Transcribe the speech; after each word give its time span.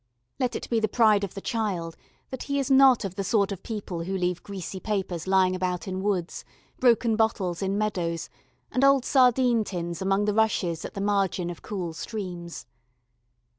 Let 0.39 0.55
it 0.55 0.67
be 0.67 0.79
the 0.79 0.87
pride 0.87 1.23
of 1.23 1.35
the 1.35 1.41
child 1.41 1.95
that 2.31 2.45
he 2.49 2.57
is 2.57 2.71
not 2.71 3.05
of 3.05 3.13
the 3.13 3.23
sort 3.23 3.51
of 3.51 3.61
people 3.61 4.01
who 4.05 4.17
leave 4.17 4.41
greasy 4.41 4.79
papers 4.79 5.27
lying 5.27 5.55
about 5.55 5.87
in 5.87 6.01
woods, 6.01 6.43
broken 6.79 7.15
bottles 7.15 7.61
in 7.61 7.77
meadows, 7.77 8.27
and 8.71 8.83
old 8.83 9.05
sardine 9.05 9.63
tins 9.63 10.01
among 10.01 10.25
the 10.25 10.33
rushes 10.33 10.83
at 10.85 10.95
the 10.95 11.01
margin 11.01 11.51
of 11.51 11.61
cool 11.61 11.93
streams. 11.93 12.65